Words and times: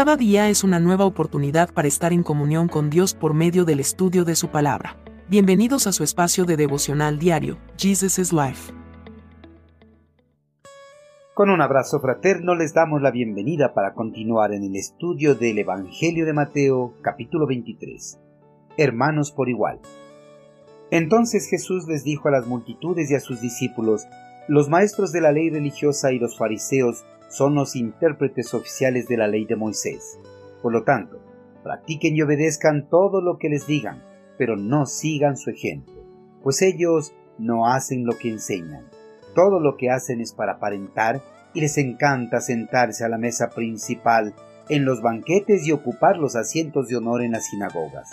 Cada 0.00 0.16
día 0.16 0.48
es 0.48 0.64
una 0.64 0.80
nueva 0.80 1.04
oportunidad 1.04 1.74
para 1.74 1.86
estar 1.86 2.14
en 2.14 2.22
comunión 2.22 2.68
con 2.68 2.88
Dios 2.88 3.12
por 3.12 3.34
medio 3.34 3.66
del 3.66 3.80
estudio 3.80 4.24
de 4.24 4.34
su 4.34 4.48
palabra. 4.48 4.96
Bienvenidos 5.28 5.86
a 5.86 5.92
su 5.92 6.04
espacio 6.04 6.46
de 6.46 6.56
devocional 6.56 7.18
diario, 7.18 7.58
Jesus 7.76 8.18
is 8.18 8.32
Life. 8.32 8.72
Con 11.34 11.50
un 11.50 11.60
abrazo 11.60 12.00
fraterno 12.00 12.54
les 12.54 12.72
damos 12.72 13.02
la 13.02 13.10
bienvenida 13.10 13.74
para 13.74 13.92
continuar 13.92 14.54
en 14.54 14.64
el 14.64 14.76
estudio 14.76 15.34
del 15.34 15.58
Evangelio 15.58 16.24
de 16.24 16.32
Mateo, 16.32 16.94
capítulo 17.02 17.46
23. 17.46 18.18
Hermanos 18.78 19.32
por 19.32 19.50
igual. 19.50 19.80
Entonces 20.90 21.46
Jesús 21.46 21.86
les 21.88 22.04
dijo 22.04 22.28
a 22.28 22.32
las 22.32 22.46
multitudes 22.46 23.10
y 23.10 23.16
a 23.16 23.20
sus 23.20 23.42
discípulos, 23.42 24.06
los 24.48 24.70
maestros 24.70 25.12
de 25.12 25.20
la 25.20 25.30
ley 25.30 25.50
religiosa 25.50 26.10
y 26.10 26.18
los 26.18 26.38
fariseos 26.38 27.04
son 27.30 27.54
los 27.54 27.76
intérpretes 27.76 28.52
oficiales 28.54 29.06
de 29.06 29.16
la 29.16 29.28
ley 29.28 29.46
de 29.46 29.56
Moisés. 29.56 30.18
Por 30.60 30.72
lo 30.72 30.82
tanto, 30.82 31.20
practiquen 31.62 32.16
y 32.16 32.22
obedezcan 32.22 32.88
todo 32.90 33.22
lo 33.22 33.38
que 33.38 33.48
les 33.48 33.66
digan, 33.66 34.02
pero 34.36 34.56
no 34.56 34.84
sigan 34.84 35.36
su 35.36 35.50
ejemplo, 35.50 35.94
pues 36.42 36.60
ellos 36.60 37.14
no 37.38 37.66
hacen 37.66 38.04
lo 38.04 38.18
que 38.18 38.30
enseñan. 38.30 38.84
Todo 39.34 39.60
lo 39.60 39.76
que 39.76 39.90
hacen 39.90 40.20
es 40.20 40.32
para 40.32 40.54
aparentar 40.54 41.22
y 41.54 41.60
les 41.60 41.78
encanta 41.78 42.40
sentarse 42.40 43.04
a 43.04 43.08
la 43.08 43.16
mesa 43.16 43.50
principal 43.50 44.34
en 44.68 44.84
los 44.84 45.00
banquetes 45.00 45.66
y 45.66 45.72
ocupar 45.72 46.16
los 46.16 46.36
asientos 46.36 46.88
de 46.88 46.96
honor 46.96 47.22
en 47.22 47.32
las 47.32 47.46
sinagogas. 47.46 48.10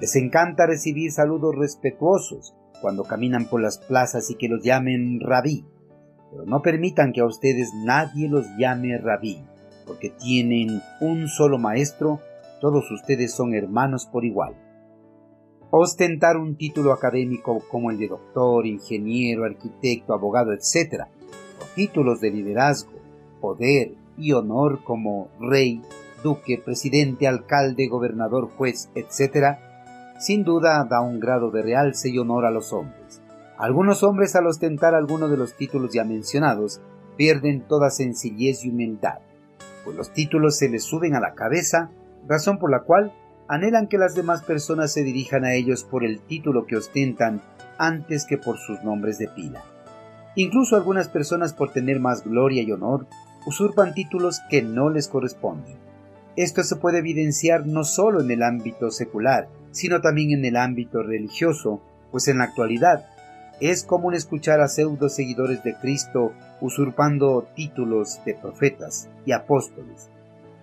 Les 0.00 0.14
encanta 0.16 0.66
recibir 0.66 1.10
saludos 1.10 1.54
respetuosos 1.56 2.54
cuando 2.82 3.04
caminan 3.04 3.46
por 3.46 3.62
las 3.62 3.78
plazas 3.78 4.30
y 4.30 4.34
que 4.34 4.48
los 4.48 4.62
llamen 4.62 5.20
rabí 5.20 5.64
pero 6.32 6.46
no 6.46 6.62
permitan 6.62 7.12
que 7.12 7.20
a 7.20 7.26
ustedes 7.26 7.72
nadie 7.74 8.28
los 8.28 8.46
llame 8.56 8.96
rabí, 8.96 9.44
porque 9.86 10.08
tienen 10.08 10.80
un 11.00 11.28
solo 11.28 11.58
maestro, 11.58 12.20
todos 12.60 12.90
ustedes 12.90 13.34
son 13.34 13.54
hermanos 13.54 14.06
por 14.06 14.24
igual. 14.24 14.54
Ostentar 15.70 16.38
un 16.38 16.56
título 16.56 16.92
académico 16.92 17.62
como 17.70 17.90
el 17.90 17.98
de 17.98 18.08
doctor, 18.08 18.66
ingeniero, 18.66 19.44
arquitecto, 19.44 20.14
abogado, 20.14 20.52
etc., 20.52 21.04
o 21.60 21.64
títulos 21.74 22.20
de 22.20 22.30
liderazgo, 22.30 22.92
poder 23.40 23.94
y 24.16 24.32
honor 24.32 24.82
como 24.84 25.28
rey, 25.38 25.82
duque, 26.22 26.58
presidente, 26.58 27.26
alcalde, 27.26 27.88
gobernador, 27.88 28.48
juez, 28.56 28.90
etc., 28.94 29.58
sin 30.18 30.44
duda 30.44 30.86
da 30.88 31.00
un 31.00 31.20
grado 31.20 31.50
de 31.50 31.62
realce 31.62 32.08
y 32.08 32.18
honor 32.18 32.46
a 32.46 32.50
los 32.50 32.72
hombres. 32.72 33.01
Algunos 33.62 34.02
hombres 34.02 34.34
al 34.34 34.48
ostentar 34.48 34.96
alguno 34.96 35.28
de 35.28 35.36
los 35.36 35.54
títulos 35.54 35.92
ya 35.92 36.02
mencionados 36.02 36.80
pierden 37.16 37.60
toda 37.60 37.90
sencillez 37.90 38.64
y 38.64 38.70
humildad, 38.70 39.20
pues 39.84 39.96
los 39.96 40.12
títulos 40.12 40.56
se 40.56 40.68
les 40.68 40.82
suben 40.82 41.14
a 41.14 41.20
la 41.20 41.34
cabeza, 41.34 41.88
razón 42.26 42.58
por 42.58 42.72
la 42.72 42.80
cual 42.80 43.12
anhelan 43.46 43.86
que 43.86 43.98
las 43.98 44.16
demás 44.16 44.42
personas 44.42 44.92
se 44.92 45.04
dirijan 45.04 45.44
a 45.44 45.54
ellos 45.54 45.84
por 45.84 46.02
el 46.02 46.18
título 46.18 46.66
que 46.66 46.76
ostentan 46.76 47.40
antes 47.78 48.26
que 48.26 48.36
por 48.36 48.58
sus 48.58 48.82
nombres 48.82 49.18
de 49.18 49.28
pila. 49.28 49.62
Incluso 50.34 50.74
algunas 50.74 51.08
personas 51.08 51.52
por 51.52 51.72
tener 51.72 52.00
más 52.00 52.24
gloria 52.24 52.62
y 52.62 52.72
honor 52.72 53.06
usurpan 53.46 53.94
títulos 53.94 54.40
que 54.50 54.62
no 54.62 54.90
les 54.90 55.06
corresponden. 55.06 55.76
Esto 56.34 56.64
se 56.64 56.74
puede 56.74 56.98
evidenciar 56.98 57.64
no 57.64 57.84
solo 57.84 58.22
en 58.22 58.30
el 58.32 58.42
ámbito 58.42 58.90
secular, 58.90 59.46
sino 59.70 60.00
también 60.00 60.32
en 60.32 60.44
el 60.44 60.56
ámbito 60.56 61.04
religioso, 61.04 61.80
pues 62.10 62.26
en 62.26 62.38
la 62.38 62.44
actualidad 62.44 63.11
es 63.70 63.84
común 63.84 64.14
escuchar 64.14 64.60
a 64.60 64.66
pseudo 64.66 65.08
seguidores 65.08 65.62
de 65.62 65.76
Cristo 65.76 66.32
usurpando 66.60 67.46
títulos 67.54 68.20
de 68.24 68.34
profetas 68.34 69.08
y 69.24 69.30
apóstoles. 69.30 70.10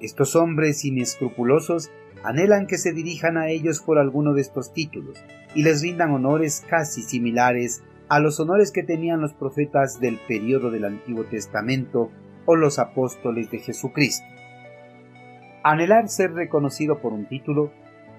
Estos 0.01 0.35
hombres 0.35 0.83
inescrupulosos 0.83 1.91
anhelan 2.25 2.67
que 2.67 2.77
se 2.77 2.91
dirijan 2.91 3.37
a 3.37 3.47
ellos 3.47 3.79
por 3.79 3.99
alguno 3.99 4.33
de 4.33 4.41
estos 4.41 4.73
títulos 4.73 5.17
y 5.55 5.63
les 5.63 5.81
rindan 5.81 6.11
honores 6.11 6.65
casi 6.67 7.01
similares 7.01 7.83
a 8.09 8.19
los 8.19 8.37
honores 8.41 8.69
que 8.71 8.83
tenían 8.83 9.21
los 9.21 9.31
profetas 9.31 10.01
del 10.01 10.19
periodo 10.27 10.69
del 10.69 10.83
Antiguo 10.83 11.23
Testamento 11.23 12.11
o 12.45 12.57
los 12.57 12.79
apóstoles 12.79 13.49
de 13.49 13.59
Jesucristo. 13.59 14.25
Anhelar 15.63 16.09
ser 16.09 16.33
reconocido 16.33 16.99
por 16.99 17.13
un 17.13 17.27
título 17.29 17.71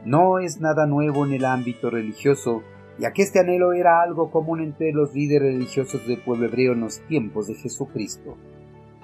no 0.06 0.38
es 0.38 0.58
nada 0.58 0.86
nuevo 0.86 1.26
en 1.26 1.34
el 1.34 1.44
ámbito 1.44 1.90
religioso 1.90 2.62
ya 3.00 3.12
que 3.12 3.22
este 3.22 3.40
anhelo 3.40 3.72
era 3.72 4.02
algo 4.02 4.30
común 4.30 4.60
entre 4.60 4.92
los 4.92 5.14
líderes 5.14 5.54
religiosos 5.54 6.06
del 6.06 6.22
pueblo 6.22 6.46
hebreo 6.46 6.74
en 6.74 6.80
los 6.80 7.00
tiempos 7.08 7.46
de 7.46 7.54
Jesucristo. 7.54 8.36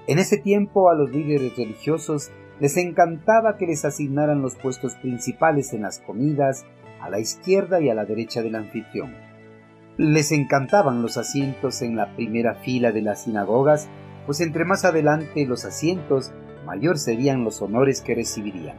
En 0.06 0.18
ese 0.18 0.36
tiempo 0.36 0.90
a 0.90 0.94
los 0.94 1.10
líderes 1.10 1.56
religiosos 1.56 2.30
les 2.60 2.76
encantaba 2.76 3.56
que 3.56 3.66
les 3.66 3.84
asignaran 3.84 4.42
los 4.42 4.54
puestos 4.54 4.94
principales 4.96 5.72
en 5.72 5.82
las 5.82 6.00
comidas, 6.00 6.66
a 7.00 7.08
la 7.08 7.20
izquierda 7.20 7.80
y 7.80 7.88
a 7.88 7.94
la 7.94 8.04
derecha 8.04 8.42
del 8.42 8.54
anfitrión. 8.54 9.14
Les 9.96 10.30
encantaban 10.30 11.00
los 11.00 11.16
asientos 11.16 11.80
en 11.80 11.96
la 11.96 12.14
primera 12.16 12.54
fila 12.54 12.92
de 12.92 13.00
las 13.00 13.24
sinagogas, 13.24 13.88
pues 14.26 14.40
entre 14.40 14.66
más 14.66 14.84
adelante 14.84 15.46
los 15.46 15.64
asientos, 15.64 16.32
mayor 16.66 16.98
serían 16.98 17.44
los 17.44 17.62
honores 17.62 18.02
que 18.02 18.14
recibirían. 18.14 18.76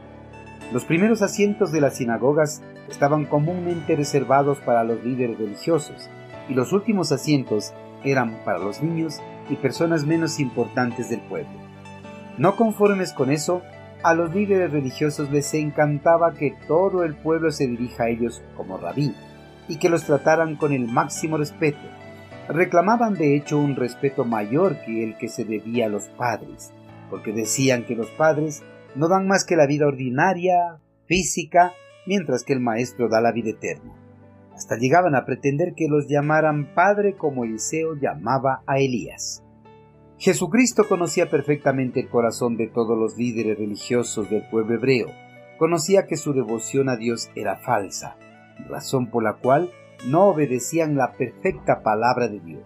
Los 0.72 0.84
primeros 0.84 1.22
asientos 1.22 1.72
de 1.72 1.80
las 1.80 1.96
sinagogas 1.96 2.62
estaban 2.90 3.24
comúnmente 3.26 3.96
reservados 3.96 4.58
para 4.58 4.84
los 4.84 5.04
líderes 5.04 5.38
religiosos 5.38 6.08
y 6.48 6.54
los 6.54 6.72
últimos 6.72 7.12
asientos 7.12 7.72
eran 8.04 8.38
para 8.44 8.58
los 8.58 8.82
niños 8.82 9.20
y 9.50 9.56
personas 9.56 10.04
menos 10.04 10.40
importantes 10.40 11.10
del 11.10 11.20
pueblo. 11.20 11.50
No 12.38 12.56
conformes 12.56 13.12
con 13.12 13.30
eso, 13.30 13.62
a 14.02 14.14
los 14.14 14.32
líderes 14.32 14.70
religiosos 14.70 15.30
les 15.30 15.52
encantaba 15.54 16.34
que 16.34 16.54
todo 16.68 17.02
el 17.02 17.16
pueblo 17.16 17.50
se 17.50 17.66
dirija 17.66 18.04
a 18.04 18.08
ellos 18.08 18.42
como 18.56 18.76
rabí 18.78 19.14
y 19.66 19.76
que 19.78 19.88
los 19.88 20.04
trataran 20.04 20.56
con 20.56 20.72
el 20.72 20.86
máximo 20.86 21.36
respeto. 21.36 21.80
Reclamaban 22.48 23.14
de 23.14 23.36
hecho 23.36 23.58
un 23.58 23.76
respeto 23.76 24.24
mayor 24.24 24.76
que 24.86 25.04
el 25.04 25.16
que 25.18 25.28
se 25.28 25.44
debía 25.44 25.86
a 25.86 25.90
los 25.90 26.04
padres, 26.04 26.72
porque 27.10 27.32
decían 27.32 27.84
que 27.84 27.96
los 27.96 28.08
padres 28.10 28.62
no 28.94 29.08
dan 29.08 29.26
más 29.26 29.44
que 29.44 29.56
la 29.56 29.66
vida 29.66 29.86
ordinaria, 29.86 30.78
física, 31.06 31.72
mientras 32.08 32.42
que 32.42 32.54
el 32.54 32.60
Maestro 32.60 33.08
da 33.10 33.20
la 33.20 33.32
vida 33.32 33.50
eterna. 33.50 33.92
Hasta 34.54 34.76
llegaban 34.76 35.14
a 35.14 35.26
pretender 35.26 35.74
que 35.74 35.88
los 35.88 36.08
llamaran 36.08 36.74
Padre 36.74 37.16
como 37.16 37.44
Eliseo 37.44 37.96
llamaba 37.96 38.62
a 38.66 38.78
Elías. 38.78 39.44
Jesucristo 40.16 40.88
conocía 40.88 41.28
perfectamente 41.28 42.00
el 42.00 42.08
corazón 42.08 42.56
de 42.56 42.66
todos 42.66 42.98
los 42.98 43.18
líderes 43.18 43.58
religiosos 43.58 44.30
del 44.30 44.42
pueblo 44.48 44.74
hebreo, 44.74 45.08
conocía 45.58 46.06
que 46.06 46.16
su 46.16 46.32
devoción 46.32 46.88
a 46.88 46.96
Dios 46.96 47.30
era 47.36 47.56
falsa, 47.56 48.16
razón 48.68 49.10
por 49.10 49.22
la 49.22 49.34
cual 49.34 49.70
no 50.06 50.28
obedecían 50.28 50.96
la 50.96 51.12
perfecta 51.12 51.82
palabra 51.82 52.28
de 52.28 52.40
Dios. 52.40 52.64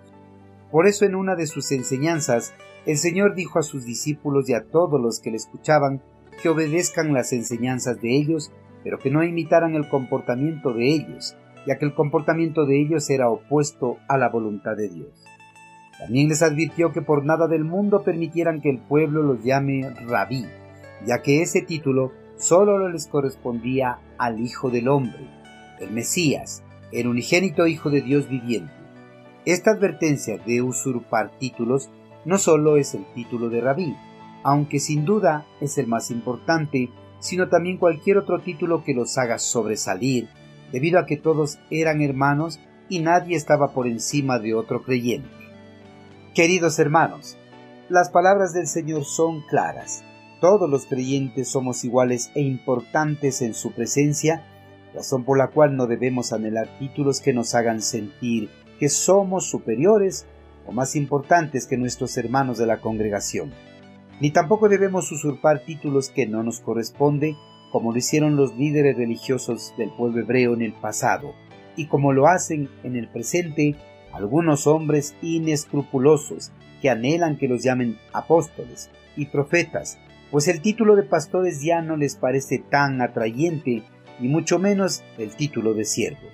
Por 0.71 0.87
eso 0.87 1.05
en 1.05 1.17
una 1.17 1.35
de 1.35 1.47
sus 1.49 1.73
enseñanzas, 1.73 2.55
el 2.87 2.97
Señor 2.97 3.35
dijo 3.35 3.59
a 3.59 3.63
sus 3.63 3.85
discípulos 3.85 4.49
y 4.49 4.55
a 4.55 4.65
todos 4.65 5.01
los 5.01 5.21
que 5.21 5.33
le 5.33 5.37
escuchaban 5.37 6.01
que 6.43 6.49
obedezcan 6.49 7.13
las 7.13 7.33
enseñanzas 7.33 8.01
de 8.01 8.17
ellos, 8.17 8.51
pero 8.85 8.99
que 8.99 9.11
no 9.11 9.23
imitaran 9.23 9.75
el 9.75 9.89
comportamiento 9.89 10.73
de 10.73 10.89
ellos, 10.89 11.37
ya 11.67 11.79
que 11.79 11.85
el 11.85 11.95
comportamiento 11.95 12.67
de 12.67 12.81
ellos 12.81 13.09
era 13.11 13.29
opuesto 13.29 13.99
a 14.09 14.19
la 14.19 14.29
voluntad 14.29 14.77
de 14.77 14.89
Dios. 14.89 15.09
También 15.99 16.29
les 16.29 16.43
advirtió 16.43 16.93
que 16.93 17.03
por 17.03 17.25
nada 17.25 17.47
del 17.47 17.65
mundo 17.65 18.03
permitieran 18.03 18.61
que 18.61 18.71
el 18.71 18.79
pueblo 18.79 19.23
los 19.23 19.45
llame 19.45 19.89
rabí, 20.09 20.45
ya 21.07 21.23
que 21.23 21.43
ese 21.43 21.63
título 21.63 22.13
solo 22.37 22.89
les 22.89 23.07
correspondía 23.07 23.99
al 24.19 24.41
Hijo 24.41 24.71
del 24.71 24.89
Hombre, 24.89 25.29
el 25.81 25.93
Mesías, 25.93 26.65
el 26.91 27.07
unigénito 27.07 27.67
Hijo 27.67 27.91
de 27.91 28.03
Dios 28.03 28.29
viviente. 28.29 28.73
Esta 29.45 29.73
advertencia 29.73 30.39
de 30.39 30.63
usurpar 30.63 31.31
títulos 31.39 31.91
no 32.25 32.39
solo 32.39 32.77
es 32.77 32.95
el 32.95 33.05
título 33.15 33.49
de 33.49 33.61
rabí, 33.61 33.95
aunque 34.45 34.81
sin 34.81 35.05
duda 35.05 35.47
es 35.61 35.79
el 35.79 35.87
más 35.87 36.11
importante, 36.11 36.91
sino 37.23 37.49
también 37.49 37.79
cualquier 37.79 38.19
otro 38.19 38.41
título 38.41 38.83
que 38.83 38.95
los 38.95 39.17
haga 39.17 39.39
sobresalir, 39.39 40.29
debido 40.73 40.99
a 40.99 41.07
que 41.07 41.17
todos 41.17 41.61
eran 41.71 42.03
hermanos 42.03 42.59
y 42.89 42.99
nadie 42.99 43.37
estaba 43.37 43.73
por 43.73 43.87
encima 43.87 44.41
de 44.41 44.55
otro 44.55 44.83
creyente. 44.83 45.31
Queridos 46.35 46.81
hermanos, 46.81 47.39
las 47.89 48.11
palabras 48.11 48.53
del 48.53 48.67
Señor 48.67 49.05
son 49.05 49.41
claras. 49.43 50.03
Todos 50.41 50.69
los 50.69 50.87
creyentes 50.87 51.49
somos 51.49 51.85
iguales 51.85 52.33
e 52.35 52.41
importantes 52.41 53.41
en 53.41 53.55
su 53.55 53.71
presencia, 53.71 54.43
razón 54.93 55.25
por 55.25 55.39
la 55.39 55.47
cual 55.47 55.77
no 55.77 55.87
debemos 55.87 56.33
anhelar 56.33 56.77
títulos 56.81 57.21
que 57.21 57.33
nos 57.33 57.55
hagan 57.55 57.83
sentir 57.83 58.51
que 58.81 58.89
somos 58.89 59.49
superiores 59.49 60.27
o 60.67 60.73
más 60.73 60.97
importantes 60.97 61.69
que 61.69 61.77
nuestros 61.77 62.17
hermanos 62.17 62.59
de 62.59 62.67
la 62.67 62.81
congregación 62.81 63.53
ni 64.23 64.31
tampoco 64.31 64.69
debemos 64.69 65.11
usurpar 65.11 65.65
títulos 65.65 66.09
que 66.09 66.29
no 66.29 66.45
nos 66.45 66.61
corresponden, 66.61 67.37
como 67.73 67.91
lo 67.91 67.99
hicieron 67.99 68.37
los 68.37 68.55
líderes 68.55 68.97
religiosos 68.97 69.75
del 69.77 69.91
pueblo 69.91 70.21
hebreo 70.21 70.55
en 70.55 70.63
el 70.63 70.75
pasado, 70.75 71.35
y 71.75 71.87
como 71.87 72.13
lo 72.13 72.29
hacen 72.29 72.69
en 72.85 72.95
el 72.95 73.09
presente 73.09 73.75
algunos 74.13 74.69
hombres 74.69 75.17
inescrupulosos 75.23 76.53
que 76.81 76.89
anhelan 76.89 77.37
que 77.37 77.49
los 77.49 77.65
llamen 77.65 77.99
apóstoles 78.13 78.91
y 79.17 79.27
profetas, 79.27 79.99
pues 80.31 80.47
el 80.47 80.61
título 80.61 80.95
de 80.95 81.03
pastores 81.03 81.61
ya 81.61 81.83
no 81.83 81.97
les 81.97 82.15
parece 82.15 82.61
tan 82.61 83.03
atrayente, 83.03 83.83
y 84.21 84.29
mucho 84.29 84.61
menos 84.61 85.03
el 85.19 85.35
título 85.35 85.75
de 85.75 85.85
siervos. 85.85 86.33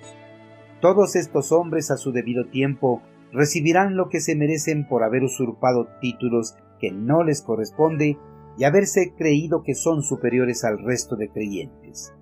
Todos 0.79 1.15
estos 1.15 1.51
hombres 1.51 1.89
a 1.89 1.97
su 1.97 2.11
debido 2.11 2.45
tiempo 2.45 3.01
recibirán 3.31 3.95
lo 3.95 4.09
que 4.09 4.21
se 4.21 4.35
merecen 4.35 4.87
por 4.87 5.03
haber 5.03 5.23
usurpado 5.23 5.87
títulos 6.01 6.55
que 6.79 6.91
no 6.91 7.23
les 7.23 7.41
corresponde 7.41 8.17
y 8.57 8.63
haberse 8.63 9.13
creído 9.17 9.63
que 9.63 9.75
son 9.75 10.01
superiores 10.01 10.63
al 10.63 10.79
resto 10.79 11.15
de 11.15 11.29
creyentes. 11.29 12.13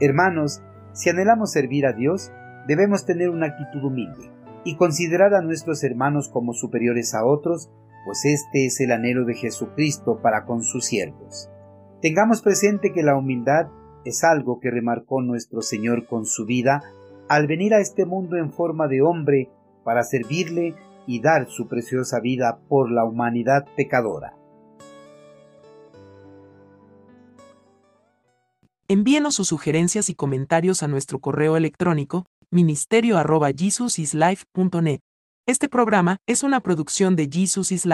Hermanos, 0.00 0.62
si 0.92 1.10
anhelamos 1.10 1.52
servir 1.52 1.86
a 1.86 1.92
Dios, 1.92 2.30
debemos 2.66 3.06
tener 3.06 3.30
una 3.30 3.46
actitud 3.46 3.84
humilde 3.84 4.30
y 4.64 4.76
considerar 4.76 5.34
a 5.34 5.42
nuestros 5.42 5.82
hermanos 5.84 6.28
como 6.28 6.52
superiores 6.52 7.14
a 7.14 7.24
otros, 7.24 7.70
pues 8.04 8.24
este 8.24 8.66
es 8.66 8.80
el 8.80 8.92
anhelo 8.92 9.24
de 9.24 9.34
Jesucristo 9.34 10.20
para 10.22 10.44
con 10.44 10.62
sus 10.62 10.84
siervos. 10.84 11.50
Tengamos 12.02 12.42
presente 12.42 12.92
que 12.92 13.02
la 13.02 13.16
humildad 13.16 13.68
es 14.04 14.24
algo 14.24 14.60
que 14.60 14.70
remarcó 14.70 15.22
nuestro 15.22 15.60
Señor 15.60 16.06
con 16.06 16.24
su 16.24 16.46
vida 16.46 16.82
al 17.28 17.46
venir 17.46 17.74
a 17.74 17.80
este 17.80 18.06
mundo 18.06 18.36
en 18.36 18.50
forma 18.50 18.88
de 18.88 19.02
hombre 19.02 19.50
para 19.90 20.04
servirle 20.04 20.76
y 21.04 21.20
dar 21.20 21.50
su 21.50 21.66
preciosa 21.66 22.20
vida 22.20 22.60
por 22.68 22.92
la 22.92 23.04
humanidad 23.04 23.66
pecadora. 23.76 24.36
Envíenos 28.86 29.34
sus 29.34 29.48
sugerencias 29.48 30.08
y 30.08 30.14
comentarios 30.14 30.84
a 30.84 30.86
nuestro 30.86 31.18
correo 31.18 31.56
electrónico 31.56 32.24
ministerio.jesusislife.net. 32.52 35.00
Este 35.44 35.68
programa 35.68 36.18
es 36.28 36.44
una 36.44 36.60
producción 36.60 37.16
de 37.16 37.28
Jesus 37.28 37.72
is 37.72 37.84
Life. 37.84 37.88